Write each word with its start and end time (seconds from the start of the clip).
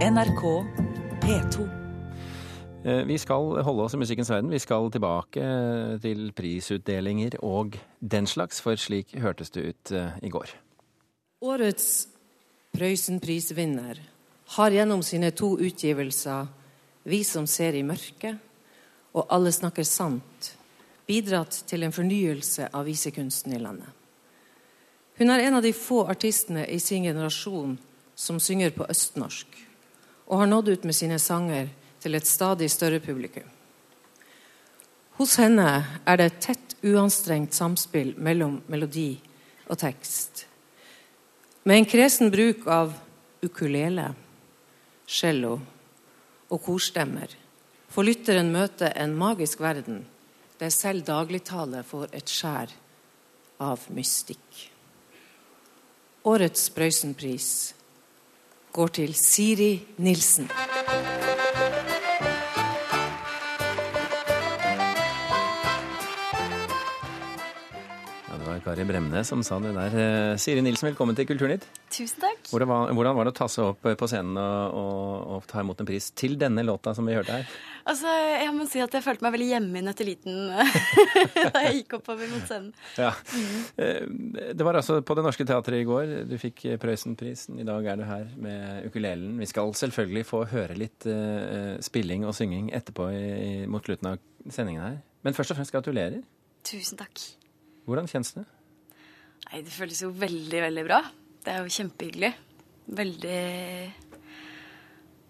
NRK 0.00 0.64
P2. 1.20 1.68
Eh, 2.84 3.04
Vi 3.04 3.18
skal 3.18 3.62
holde 3.62 3.82
oss 3.82 3.94
i 3.94 3.98
musikkens 4.00 4.30
verden. 4.30 4.50
Vi 4.50 4.58
skal 4.58 4.88
tilbake 4.90 5.42
til 6.00 6.32
prisutdelinger 6.32 7.36
og 7.44 7.76
den 8.00 8.26
slags, 8.26 8.62
for 8.64 8.80
slik 8.80 9.12
hørtes 9.20 9.50
det 9.50 9.66
ut 9.68 9.92
eh, 9.92 10.16
i 10.22 10.32
går. 10.32 10.54
Årets 11.44 12.08
Prøysen-prisvinner 12.72 14.00
har 14.56 14.70
gjennom 14.72 15.02
sine 15.02 15.30
to 15.36 15.58
utgivelser 15.58 16.46
'Vi 17.04 17.22
som 17.22 17.46
ser 17.46 17.72
i 17.74 17.82
mørket' 17.82 18.38
og 19.14 19.26
'Alle 19.28 19.52
snakker 19.52 19.82
sant' 19.82 20.56
bidratt 21.06 21.64
til 21.66 21.82
en 21.82 21.92
fornyelse 21.92 22.68
av 22.72 22.86
visekunsten 22.86 23.52
i 23.52 23.58
landet. 23.58 23.88
Hun 25.18 25.30
er 25.30 25.38
en 25.38 25.54
av 25.54 25.62
de 25.62 25.72
få 25.72 26.08
artistene 26.08 26.66
i 26.66 26.78
sin 26.78 27.02
generasjon 27.02 27.78
som 28.14 28.40
synger 28.40 28.70
på 28.70 28.86
østnorsk, 28.88 29.69
og 30.30 30.38
har 30.38 30.46
nådd 30.46 30.68
ut 30.68 30.84
med 30.86 30.94
sine 30.94 31.18
sanger 31.18 31.72
til 32.00 32.14
et 32.14 32.26
stadig 32.26 32.70
større 32.70 33.00
publikum. 33.02 33.48
Hos 35.18 35.34
henne 35.42 35.66
er 36.06 36.16
det 36.16 36.26
et 36.30 36.40
tett, 36.46 36.66
uanstrengt 36.80 37.52
samspill 37.52 38.14
mellom 38.16 38.62
melodi 38.72 39.18
og 39.68 39.76
tekst. 39.82 40.46
Med 41.68 41.76
en 41.76 41.88
kresen 41.90 42.30
bruk 42.32 42.64
av 42.72 42.94
ukulele, 43.44 44.06
cello 45.04 45.58
og 46.48 46.62
korstemmer 46.64 47.34
får 47.90 48.06
lytteren 48.06 48.48
møte 48.54 48.88
en 48.96 49.12
magisk 49.18 49.60
verden 49.60 50.06
der 50.60 50.72
selv 50.72 51.04
dagligtale 51.04 51.82
får 51.84 52.14
et 52.16 52.32
skjær 52.32 52.72
av 53.60 53.84
mystikk. 53.92 54.70
Årets 56.24 56.68
Prøysenpris 56.72 57.50
går 58.72 58.86
til 58.86 59.14
Siri 59.14 59.82
Nilsen. 59.98 60.50
Ja, 68.28 68.38
det 68.38 68.46
var 68.46 68.60
Kari 68.64 68.84
Bremnes 68.86 69.26
som 69.26 69.42
sa 69.42 69.58
det 69.58 69.74
der. 69.74 69.96
Eh, 70.32 70.38
Siri 70.38 70.60
Nilsen, 70.60 70.88
velkommen 70.92 71.16
til 71.16 71.26
Kulturnytt. 71.26 71.66
Tusen 72.00 72.22
takk. 72.22 72.46
Hvordan 72.48 72.68
var, 72.70 72.92
hvordan 72.96 73.16
var 73.18 73.28
det 73.28 73.32
å 73.34 73.36
ta 73.36 73.46
seg 73.52 73.66
opp 73.74 73.84
på 73.84 74.06
scenen 74.08 74.38
og, 74.40 74.76
og, 74.80 75.24
og 75.34 75.48
ta 75.50 75.60
imot 75.60 75.82
en 75.82 75.88
pris 75.88 76.06
til 76.16 76.38
denne 76.40 76.64
låta 76.64 76.94
som 76.96 77.04
vi 77.04 77.16
hørte 77.16 77.34
her? 77.36 77.50
Altså, 77.90 78.08
jeg 78.08 78.54
må 78.56 78.64
si 78.70 78.80
at 78.80 78.94
jeg 78.96 79.04
følte 79.04 79.24
meg 79.26 79.34
veldig 79.34 79.48
hjemme 79.50 79.80
i 79.80 79.84
Nøtteliten 79.84 80.38
da 81.54 81.62
jeg 81.66 81.82
gikk 81.82 81.98
oppover 81.98 82.30
mot 82.32 82.46
scenen. 82.48 82.70
Ja. 82.96 83.12
Mm. 83.36 84.38
Det 84.56 84.66
var 84.66 84.80
altså 84.80 85.00
på 85.04 85.16
Det 85.18 85.26
Norske 85.26 85.44
Teatret 85.48 85.82
i 85.82 85.88
går. 85.88 86.14
Du 86.30 86.36
fikk 86.40 86.64
Prøysenprisen. 86.80 87.60
I 87.60 87.68
dag 87.68 87.92
er 87.92 88.00
du 88.00 88.06
her 88.08 88.26
med 88.40 88.88
ukulelen. 88.88 89.36
Vi 89.40 89.50
skal 89.50 89.74
selvfølgelig 89.76 90.24
få 90.28 90.44
høre 90.54 90.78
litt 90.78 91.08
uh, 91.08 91.76
spilling 91.84 92.24
og 92.28 92.36
synging 92.36 92.72
etterpå 92.76 93.10
i, 93.12 93.20
i, 93.20 93.52
mot 93.68 93.84
slutten 93.84 94.14
av 94.14 94.20
sendingen 94.48 94.86
her. 94.86 95.00
Men 95.26 95.36
først 95.36 95.52
og 95.52 95.60
fremst 95.60 95.76
gratulerer. 95.76 96.22
Tusen 96.64 97.00
takk. 97.00 97.28
Hvordan 97.88 98.08
kjennes 98.08 98.36
det? 98.38 98.46
Nei, 99.50 99.64
det 99.66 99.72
føles 99.74 100.00
jo 100.04 100.12
veldig, 100.14 100.60
veldig 100.68 100.86
bra. 100.86 101.00
Det 101.44 101.52
er 101.52 101.64
jo 101.64 101.72
kjempehyggelig. 101.72 102.32
Veldig 103.00 103.38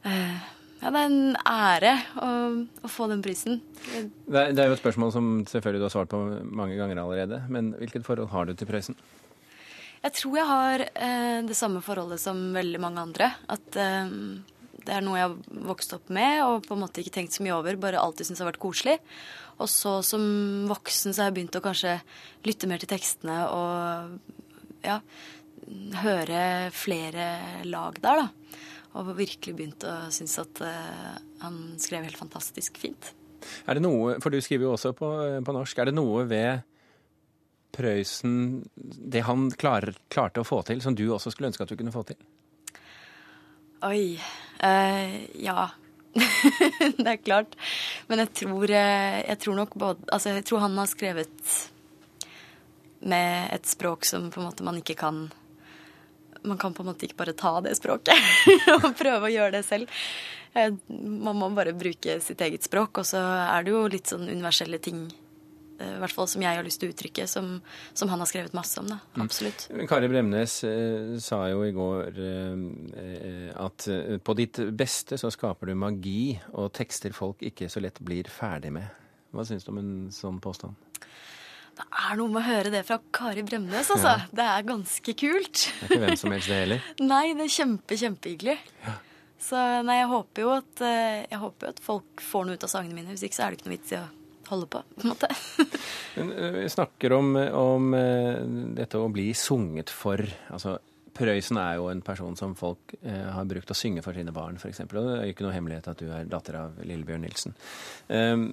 eh, 0.09 0.49
Ja, 0.81 0.89
det 0.89 0.97
er 0.97 1.07
en 1.11 1.37
ære 1.45 1.95
å, 2.25 2.29
å 2.87 2.91
få 2.91 3.07
den 3.11 3.23
prisen. 3.25 3.61
Det 3.85 4.33
er, 4.33 4.55
det 4.57 4.63
er 4.63 4.71
jo 4.71 4.77
et 4.79 4.83
spørsmål 4.83 5.13
som 5.13 5.33
selvfølgelig 5.49 5.83
du 5.83 5.87
har 5.87 5.93
svart 5.93 6.13
på 6.13 6.21
mange 6.57 6.79
ganger 6.79 7.03
allerede. 7.03 7.43
Men 7.53 7.75
hvilket 7.77 8.07
forhold 8.07 8.33
har 8.33 8.49
du 8.49 8.55
til 8.57 8.71
Prøysen? 8.71 8.97
Jeg 10.01 10.17
tror 10.17 10.39
jeg 10.39 10.49
har 10.49 10.87
eh, 10.89 11.41
det 11.45 11.57
samme 11.59 11.83
forholdet 11.85 12.23
som 12.23 12.41
veldig 12.57 12.81
mange 12.81 13.05
andre. 13.05 13.29
At 13.53 13.77
eh, 13.77 14.15
det 14.81 14.95
er 14.97 15.05
noe 15.05 15.19
jeg 15.19 15.29
har 15.29 15.67
vokst 15.69 15.93
opp 15.93 16.09
med 16.17 16.41
og 16.47 16.65
på 16.65 16.77
en 16.77 16.83
måte 16.87 17.03
ikke 17.03 17.13
tenkt 17.19 17.37
så 17.37 17.45
mye 17.45 17.59
over. 17.59 17.77
Bare 17.81 18.01
alltid 18.01 18.31
syntes 18.31 18.41
har 18.41 18.49
vært 18.49 18.63
koselig. 18.63 18.97
Og 19.61 19.69
så 19.69 19.99
som 20.07 20.25
voksen 20.71 21.13
så 21.13 21.23
har 21.23 21.29
jeg 21.29 21.37
begynt 21.43 21.61
å 21.61 21.65
kanskje 21.65 21.99
lytte 22.49 22.71
mer 22.71 22.81
til 22.81 22.89
tekstene 22.89 23.43
og 23.53 24.41
ja, 24.81 24.97
høre 26.03 26.43
flere 26.75 27.65
lag 27.69 27.99
der, 28.03 28.25
da. 28.25 28.57
Og 28.99 29.13
virkelig 29.15 29.55
begynt 29.55 29.87
å 29.87 29.95
synes 30.11 30.39
at 30.43 30.63
eh, 30.67 31.19
han 31.45 31.61
skrev 31.79 32.09
helt 32.09 32.19
fantastisk 32.19 32.81
fint. 32.81 33.13
Er 33.71 33.79
det 33.79 33.85
noe, 33.85 34.19
for 34.21 34.33
du 34.33 34.41
skriver 34.43 34.67
jo 34.67 34.75
også 34.75 34.93
på, 34.97 35.11
på 35.47 35.55
norsk, 35.55 35.79
er 35.79 35.91
det 35.91 35.97
noe 35.97 36.27
ved 36.29 36.67
Prøysen, 37.71 38.65
det 38.75 39.23
han 39.29 39.47
klar, 39.55 39.93
klarte 40.11 40.43
å 40.43 40.47
få 40.47 40.59
til, 40.67 40.83
som 40.83 40.97
du 40.99 41.05
også 41.15 41.31
skulle 41.33 41.53
ønske 41.53 41.65
at 41.65 41.71
du 41.71 41.79
kunne 41.79 41.95
få 41.95 42.03
til? 42.09 42.19
Oi. 43.87 44.19
eh, 44.67 45.15
ja. 45.41 45.71
det 46.99 47.07
er 47.07 47.23
klart. 47.23 47.55
Men 48.11 48.25
jeg 48.25 48.33
tror, 48.43 48.67
eh, 48.75 49.21
jeg 49.23 49.39
tror 49.45 49.61
nok 49.61 49.77
både 49.79 50.11
Altså, 50.11 50.35
jeg 50.35 50.45
tror 50.49 50.65
han 50.67 50.79
har 50.81 50.91
skrevet 50.91 51.53
med 53.01 53.55
et 53.55 53.71
språk 53.71 54.05
som 54.05 54.29
på 54.33 54.43
en 54.43 54.49
måte 54.51 54.67
man 54.67 54.81
ikke 54.83 54.99
kan 55.01 55.29
Man 56.43 56.59
kan 56.59 56.73
på 56.75 56.83
en 56.85 56.91
måte 56.93 57.05
ikke 57.09 57.19
bare 57.21 57.35
ta 57.37 57.57
det 57.61 57.75
språket 57.77 58.17
og 58.77 58.91
prøve 58.99 59.29
å 59.29 59.33
gjøre 59.33 59.59
det 59.59 59.65
selv. 59.69 59.89
Eh, 60.55 60.71
Man 60.89 61.37
må 61.37 61.51
bare 61.55 61.75
bruke 61.77 62.17
sitt 62.25 62.41
eget 62.41 62.65
språk, 62.67 63.03
og 63.03 63.07
så 63.07 63.21
er 63.21 63.67
det 63.67 63.75
jo 63.75 63.83
litt 63.93 64.09
sånn 64.11 64.25
universelle 64.31 64.79
ting 64.83 65.03
eh, 65.07 65.93
i 65.97 65.99
hvert 66.03 66.13
fall 66.17 66.27
som 66.33 66.43
jeg 66.43 66.57
har 66.59 66.65
lyst 66.67 66.81
til 66.83 66.91
å 66.91 66.95
uttrykke, 66.95 67.27
som, 67.31 67.53
som 67.95 68.09
han 68.13 68.21
har 68.25 68.31
skrevet 68.31 68.57
masse 68.57 68.81
om. 68.81 68.89
da, 68.91 68.99
Absolutt. 69.23 69.69
Kari 69.89 70.09
Bremnes 70.11 70.57
eh, 70.67 71.15
sa 71.23 71.43
jo 71.53 71.63
i 71.69 71.73
går 71.77 72.19
eh, 72.25 72.67
eh, 73.05 73.49
at 73.61 73.87
eh, 73.93 74.17
på 74.19 74.37
ditt 74.41 74.63
beste 74.81 75.21
så 75.21 75.31
skaper 75.33 75.71
du 75.71 75.77
magi 75.79 76.35
og 76.57 76.73
tekster 76.77 77.13
folk 77.17 77.45
ikke 77.53 77.69
så 77.71 77.85
lett 77.85 78.01
blir 78.01 78.29
ferdig 78.33 78.73
med. 78.81 78.89
Hva 79.31 79.45
syns 79.47 79.63
du 79.63 79.71
om 79.71 79.79
en 79.85 79.93
sånn 80.11 80.41
påstand? 80.43 80.75
Det 81.81 81.87
er 82.05 82.19
noe 82.19 82.29
med 82.29 82.43
å 82.43 82.45
høre 82.45 82.73
det 82.75 82.83
fra 82.85 82.99
Kari 83.15 83.43
Bremnes, 83.47 83.89
altså. 83.95 84.19
Det 84.37 84.45
er 84.45 84.67
ganske 84.69 85.15
kult. 85.17 85.63
Det 85.63 85.87
er 85.87 85.95
ikke 85.95 86.01
hvem 86.03 86.19
som 86.21 86.35
helst 86.35 86.53
det 86.53 86.59
heller. 86.59 86.89
Nei, 87.13 87.23
det 87.39 87.47
er 87.47 87.55
kjempe, 87.55 87.97
kjempehyggelig. 88.03 88.57
Så 89.41 89.57
nei, 89.89 89.97
jeg 90.03 90.11
håper 90.11 90.45
jo 90.45 90.51
at, 90.53 90.83
eh, 90.85 91.23
jeg 91.25 91.41
håper 91.41 91.67
jo 91.67 91.73
at 91.73 91.79
folk 91.81 92.21
får 92.21 92.45
noe 92.45 92.59
ut 92.59 92.67
av 92.67 92.73
sangene 92.75 92.99
mine. 92.99 93.15
Hvis 93.15 93.25
ikke 93.25 93.39
så 93.39 93.47
er 93.47 93.55
det 93.55 93.61
ikke 93.61 93.71
noe 93.71 93.77
vits 93.79 93.95
i 93.95 93.97
å 93.97 94.03
holde 94.51 94.69
på, 94.69 94.83
på 94.99 95.07
en 95.07 95.13
måte. 95.15 95.31
Men 96.19 96.35
eh, 96.35 96.53
vi 96.59 96.69
snakker 96.77 97.17
om, 97.17 97.33
om 97.57 97.97
eh, 97.97 98.45
dette 98.77 99.01
å 99.01 99.09
bli 99.09 99.31
sunget 99.33 99.93
for. 99.95 100.21
Altså, 100.53 100.77
Prøysen 101.17 101.59
er 101.61 101.77
jo 101.77 101.89
en 101.91 102.01
person 102.05 102.37
som 102.39 102.53
folk 102.57 102.95
eh, 103.01 103.27
har 103.35 103.49
brukt 103.49 103.73
å 103.73 103.77
synge 103.77 104.05
for 104.05 104.17
sine 104.17 104.33
barn, 104.35 104.61
f.eks. 104.61 104.85
Og 104.87 104.93
det 104.95 105.17
er 105.17 105.25
jo 105.27 105.35
ikke 105.35 105.47
noe 105.47 105.57
hemmelighet 105.57 105.89
at 105.91 106.01
du 106.01 106.13
er 106.15 106.29
datter 106.31 106.61
av 106.61 106.79
Lillebjørn 106.87 107.25
Nilsen. 107.27 107.57
Um, 108.09 108.45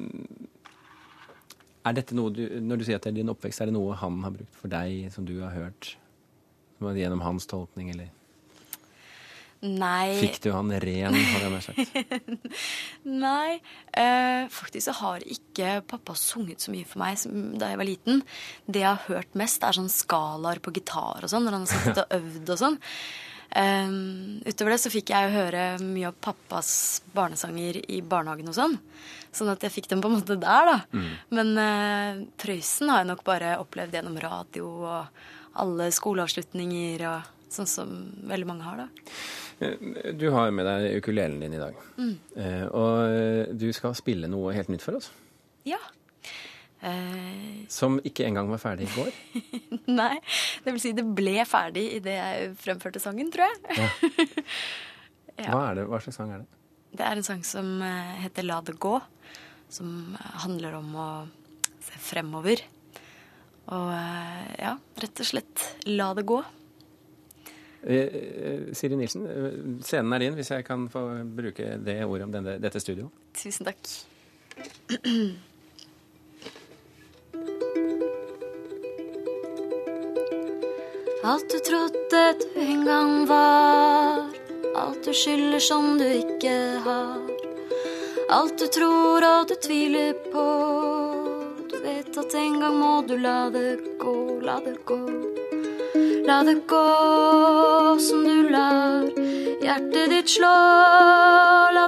er 1.88 1.98
dette 2.00 2.18
noe 2.18 2.34
du, 2.34 2.44
Når 2.64 2.80
du 2.80 2.86
sier 2.88 3.00
at 3.00 3.08
det 3.08 3.14
er 3.14 3.20
din 3.22 3.32
oppvekst, 3.34 3.62
er 3.64 3.72
det 3.72 3.78
noe 3.78 3.96
han 4.00 4.22
har 4.26 4.36
brukt 4.36 4.60
for 4.60 4.72
deg, 4.72 5.08
som 5.14 5.26
du 5.28 5.38
har 5.42 5.56
hørt? 5.56 5.96
Gjennom 6.78 7.24
hans 7.26 7.48
tolkning, 7.50 7.90
eller 7.96 8.12
Nei. 9.66 10.14
fikk 10.20 10.38
du 10.44 10.52
han 10.54 10.70
ren, 10.70 11.16
hadde 11.18 11.40
jeg 11.42 11.54
nær 11.54 11.64
sagt? 11.66 12.52
Nei. 13.26 13.58
Eh, 13.98 14.46
faktisk 14.54 14.86
så 14.86 14.94
har 15.00 15.26
ikke 15.26 15.80
pappa 15.90 16.14
sunget 16.18 16.62
så 16.62 16.74
mye 16.74 16.86
for 16.86 17.02
meg 17.02 17.18
som, 17.18 17.56
da 17.58 17.72
jeg 17.72 17.82
var 17.82 17.90
liten. 17.90 18.22
Det 18.70 18.84
jeg 18.84 18.92
har 18.92 19.08
hørt 19.08 19.40
mest, 19.40 19.66
er 19.66 19.80
sånn 19.80 19.90
skalaer 19.90 20.62
på 20.62 20.76
gitar 20.78 21.26
og 21.26 21.32
sånn, 21.34 21.48
når 21.48 21.58
han 21.58 21.66
har 21.66 21.74
sittet 21.74 22.04
og 22.04 22.14
øvd 22.20 22.54
og 22.54 22.62
sånn. 22.62 22.78
Eh, 23.56 23.88
utover 24.50 24.74
det 24.76 24.80
så 24.84 24.92
fikk 24.94 25.14
jeg 25.14 25.32
høre 25.36 25.64
mye 25.84 26.10
av 26.12 26.18
pappas 26.22 27.02
barnesanger 27.16 27.80
i 27.90 28.02
barnehagen 28.02 28.50
og 28.52 28.58
sånn. 28.58 28.78
Sånn 29.32 29.52
at 29.54 29.62
jeg 29.64 29.72
fikk 29.76 29.90
dem 29.92 30.02
på 30.02 30.10
en 30.10 30.18
måte 30.20 30.38
der, 30.42 30.72
da. 30.72 31.08
Men 31.30 31.52
uh, 31.60 32.22
Prøysen 32.42 32.90
har 32.90 33.04
jeg 33.04 33.12
nok 33.12 33.24
bare 33.28 33.58
opplevd 33.62 33.94
gjennom 33.94 34.18
radio 34.24 34.70
og 34.88 35.26
alle 35.62 35.90
skoleavslutninger 35.94 37.04
og 37.10 37.34
sånn 37.54 37.70
som 37.70 37.92
veldig 38.30 38.48
mange 38.50 38.66
har, 38.66 38.84
da. 38.86 38.88
Eh, 39.60 40.14
Du 40.18 40.30
har 40.34 40.52
med 40.52 40.66
deg 40.68 40.98
ukulelen 41.02 41.40
din 41.42 41.54
i 41.58 41.62
dag. 41.62 41.78
Eh, 41.98 42.66
og 42.68 42.98
eh, 43.12 43.54
du 43.54 43.70
skal 43.74 43.96
spille 43.98 44.30
noe 44.32 44.54
helt 44.54 44.70
nytt 44.74 44.84
for 44.86 45.00
oss. 45.00 45.12
Ja. 45.68 45.80
Eh, 46.86 47.66
Som 47.74 47.98
ikke 48.06 48.26
engang 48.28 48.50
var 48.52 48.62
ferdig 48.62 48.86
i 48.86 48.94
går. 48.94 49.10
nei, 50.00 50.20
det 50.64 50.74
vil 50.76 50.82
si 50.84 50.92
det 50.98 51.06
ble 51.18 51.40
ferdig 51.50 51.88
idet 51.98 52.18
jeg 52.20 52.52
fremførte 52.62 53.02
sangen, 53.02 53.32
tror 53.34 53.50
jeg. 53.50 53.88
Ja. 55.38 55.52
Hva, 55.54 55.60
er 55.70 55.76
det, 55.78 55.82
hva 55.86 56.00
slags 56.02 56.16
sang 56.18 56.32
er 56.34 56.40
det? 56.42 56.48
Det 56.98 57.04
er 57.06 57.20
en 57.20 57.26
sang 57.28 57.44
som 57.46 57.68
eh, 57.86 58.14
heter 58.24 58.42
La 58.48 58.56
det 58.66 58.74
gå, 58.82 58.96
som 59.70 60.16
eh, 60.18 60.32
handler 60.42 60.80
om 60.80 60.96
å 60.98 61.10
se 61.86 62.00
fremover. 62.02 62.64
Og 63.70 63.92
ja, 64.58 64.72
rett 64.98 65.22
og 65.22 65.30
slett 65.30 65.62
la 65.92 66.08
det 66.18 66.24
gå. 66.26 66.40
Eh, 67.86 68.74
Siri 68.74 68.98
Nilsen, 68.98 69.28
scenen 69.86 70.18
er 70.18 70.26
din, 70.26 70.40
hvis 70.40 70.50
jeg 70.56 70.66
kan 70.66 70.88
få 70.90 71.04
bruke 71.38 71.76
det 71.86 72.00
ordet 72.08 72.26
om 72.26 72.34
denne, 72.34 72.58
dette 72.64 72.82
studio. 72.82 73.12
Tusen 73.38 73.70
takk. 73.70 73.94
Alt 81.28 81.50
du 81.50 81.60
trodde 81.60 82.36
du 82.40 82.60
en 82.62 82.86
gang 82.86 83.28
var, 83.28 84.30
Alt 84.76 85.04
du 85.04 85.14
skylder 85.14 85.60
som 85.60 85.98
du 86.00 86.06
ikke 86.06 86.54
har. 86.86 87.18
Alt 88.32 88.56
du 88.62 88.68
tror 88.72 89.26
og 89.28 89.50
du 89.50 89.56
tviler 89.60 90.14
på. 90.32 90.46
Du 91.68 91.76
vet 91.84 92.20
at 92.22 92.36
en 92.40 92.56
gang 92.62 92.78
må 92.80 92.94
du 93.10 93.18
la 93.20 93.50
det 93.52 93.76
gå, 94.00 94.16
la 94.40 94.56
det 94.64 94.78
gå. 94.88 95.02
La 96.30 96.40
det 96.48 96.62
gå 96.72 96.86
som 98.08 98.24
du 98.24 98.48
lar 98.48 99.12
hjertet 99.60 100.14
ditt 100.14 100.32
slå. 100.32 100.56
La 101.76 101.87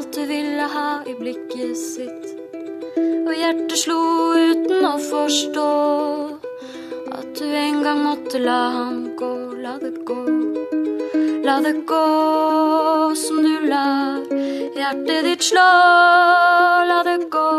alt 0.00 0.14
du 0.16 0.24
ville 0.26 0.66
ha 0.74 1.02
i 1.04 1.12
blikket 1.18 1.76
sitt. 1.76 2.28
Og 2.96 3.32
hjertet 3.36 3.76
slo 3.82 3.98
uten 4.32 4.86
å 4.88 4.94
forstå 4.96 5.72
at 7.18 7.28
du 7.36 7.44
en 7.44 7.82
gang 7.84 8.00
måtte 8.06 8.40
la 8.40 8.60
ham 8.76 9.02
gå, 9.20 9.30
la 9.60 9.74
det 9.82 9.92
gå. 10.08 10.22
La 11.44 11.58
det 11.66 11.74
gå 11.90 12.00
som 13.24 13.42
du 13.44 13.66
lar 13.68 14.24
hjertet 14.78 15.28
ditt 15.28 15.44
slå. 15.50 15.68
La 16.92 17.02
det 17.10 17.18
gå, 17.36 17.50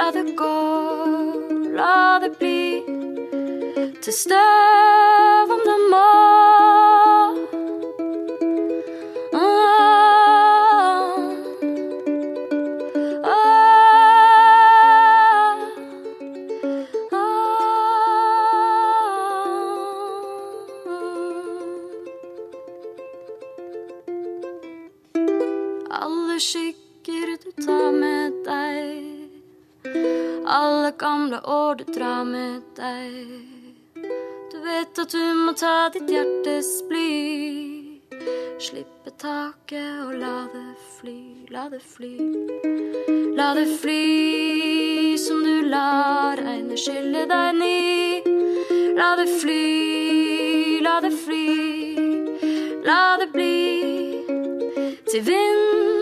la 0.00 0.08
det 0.16 0.26
gå, 0.38 0.54
la 1.76 1.98
det 2.24 2.32
bli 2.40 2.62
til 4.00 4.16
støv 4.22 5.37
Alle 30.50 30.92
gamle 30.98 31.40
år 31.44 31.74
du 31.74 31.84
drar 31.84 32.24
med 32.24 32.62
deg. 32.76 34.04
Du 34.52 34.56
vet 34.64 34.98
at 34.98 35.12
du 35.12 35.24
må 35.36 35.52
ta 35.52 35.90
ditt 35.92 36.08
hjertes 36.08 36.70
bly. 36.88 38.00
Slippe 38.56 39.12
taket 39.20 39.98
og 40.06 40.14
la 40.22 40.46
det 40.54 40.70
fly, 40.94 41.18
la 41.52 41.66
det 41.68 41.82
fly. 41.84 42.14
La 43.36 43.50
det 43.58 43.66
fly 43.82 45.18
som 45.20 45.44
du 45.44 45.68
lar 45.68 46.40
regnet 46.40 46.80
skylle 46.80 47.26
deg 47.28 47.60
ny. 47.60 47.84
La 48.96 49.12
det 49.20 49.28
fly, 49.42 50.80
la 50.80 50.96
det 51.04 51.12
fly, 51.26 51.44
la 52.88 53.02
det 53.20 53.28
bli 53.36 54.24
til 55.12 55.22
vind 55.28 55.97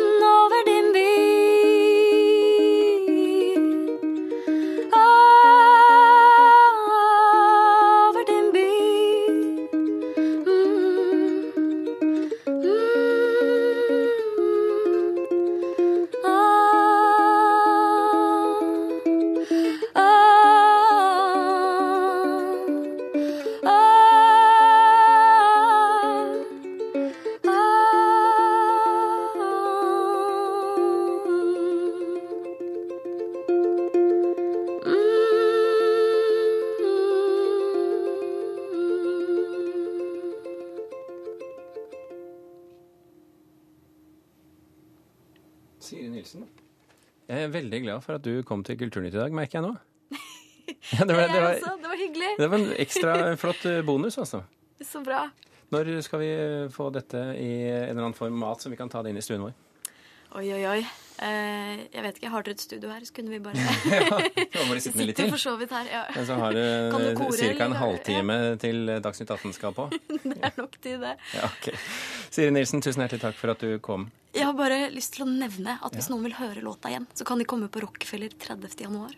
Nilsen. 46.27 46.49
Jeg 47.27 47.43
er 47.43 47.51
veldig 47.55 47.79
glad 47.85 48.03
for 48.03 48.19
at 48.19 48.25
du 48.25 48.43
kom 48.47 48.63
til 48.67 48.79
Kulturnytt 48.81 49.15
i 49.15 49.21
dag, 49.21 49.35
merker 49.35 49.61
jeg 49.61 49.69
nå. 49.69 49.77
Ja, 50.67 51.05
det, 51.07 51.15
var, 51.15 51.29
det, 51.31 51.35
Jeg 51.35 51.43
var, 51.43 51.53
også. 51.55 51.73
Det 51.83 51.91
var 51.91 52.01
hyggelig. 52.01 52.31
det 52.39 52.47
var 52.51 52.59
en 52.59 52.73
ekstra 52.83 53.13
flott 53.43 53.67
eh, 53.71 53.85
bonus, 53.87 54.19
altså. 54.19 54.43
Så 54.83 55.03
bra. 55.07 55.29
Når 55.71 55.93
skal 56.03 56.23
vi 56.23 56.31
eh, 56.35 56.67
få 56.75 56.89
dette 56.95 57.23
i 57.39 57.51
en 57.71 57.93
eller 57.93 58.09
annen 58.09 58.19
form 58.19 58.39
mat, 58.43 58.63
så 58.63 58.73
vi 58.73 58.79
kan 58.79 58.91
ta 58.91 59.05
det 59.07 59.15
inn 59.15 59.21
i 59.21 59.23
stuen 59.23 59.47
vår? 59.47 59.55
Oi, 60.37 60.49
oi, 60.53 60.65
oi. 60.67 60.81
Eh, 61.23 61.85
jeg 61.95 62.03
vet 62.03 62.19
ikke, 62.19 62.31
Har 62.35 62.45
dere 62.45 62.59
et 62.59 62.65
studio 62.67 62.91
her, 62.91 63.07
så 63.07 63.15
kunne 63.15 63.31
vi 63.31 63.39
bare 63.41 63.63
Ja, 63.63 64.19
vi 64.19 64.43
sitter 64.51 64.83
sitte 64.89 65.07
litt 65.07 65.21
til. 65.23 65.31
for 65.33 65.41
så 65.41 65.55
vidt 65.61 65.71
her. 65.73 65.87
Ja. 65.93 66.03
Men 66.17 66.27
så 66.29 66.41
har 66.43 66.59
du 66.59 66.65
ca. 66.91 66.99
en 66.99 67.79
halvtime 67.79 67.79
halvtime 67.79 68.41
til 68.61 68.97
Dagsnytt 69.07 69.31
18 69.31 69.55
skal 69.55 69.77
på. 69.79 69.87
Det 70.11 70.35
er 70.43 70.59
nok 70.59 70.75
tid, 70.83 70.99
det. 71.07 71.15
Ja, 71.39 71.47
ok. 71.47 71.71
Siri 72.31 72.53
Nilsen, 72.55 72.83
tusen 72.85 73.05
hjertelig 73.05 73.23
takk 73.25 73.39
for 73.39 73.55
at 73.55 73.63
du 73.63 73.77
kom. 73.85 74.09
Jeg 74.37 74.45
har 74.45 74.57
bare 74.57 74.91
lyst 74.93 75.15
til 75.17 75.25
å 75.25 75.29
nevne 75.31 75.79
at 75.81 75.95
hvis 75.97 76.11
noen 76.13 76.27
vil 76.27 76.37
høre 76.37 76.65
låta 76.65 76.91
igjen, 76.93 77.07
så 77.17 77.25
kan 77.29 77.41
de 77.41 77.47
komme 77.49 77.71
på 77.73 77.81
Rockefeller 77.87 78.35
30. 78.37 78.83
januar. 78.85 79.15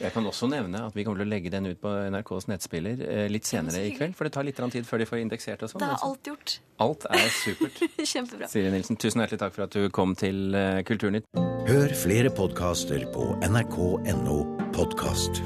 Jeg 0.00 0.12
kan 0.14 0.26
også 0.26 0.48
nevne 0.48 0.80
at 0.86 0.96
vi 0.96 1.04
kommer 1.04 1.20
til 1.20 1.28
å 1.28 1.32
legge 1.32 1.52
den 1.52 1.68
ut 1.68 1.80
på 1.82 1.90
NRKs 2.14 2.48
nettspiller 2.50 3.02
eh, 3.04 3.24
litt 3.30 3.48
senere 3.48 3.84
i 3.86 3.92
kveld. 3.96 4.16
For 4.16 4.28
det 4.28 4.34
tar 4.36 4.46
litt 4.48 4.60
tid 4.72 4.88
før 4.88 5.02
de 5.02 5.08
får 5.08 5.22
indeksert 5.22 5.64
og 5.66 5.72
sånn. 5.72 5.82
Det 5.82 5.88
er 5.88 5.96
altså. 5.96 6.10
alt 6.10 6.30
gjort. 6.32 6.58
Alt 6.86 7.08
er 7.10 7.32
supert. 7.36 7.82
Kjempebra. 8.14 8.50
Siri 8.52 8.74
Nilsen, 8.74 9.00
tusen 9.00 9.24
hjertelig 9.24 9.42
takk 9.44 9.56
for 9.56 9.68
at 9.68 9.76
du 9.76 9.88
kom 9.94 10.16
til 10.18 10.56
eh, 10.58 10.82
Kulturnytt. 10.88 11.28
Hør 11.68 11.96
flere 11.98 12.32
podkaster 12.34 13.04
på 13.14 13.32
nrk.no 13.46 14.38
podkast. 14.72 15.44